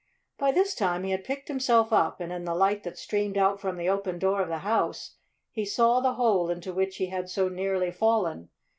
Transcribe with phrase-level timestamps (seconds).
[0.39, 3.61] By this time he had picked himself up, and in the light that streamed out
[3.61, 5.17] from the open door of the house
[5.51, 8.49] he saw the hole into which he had so nearly fallen.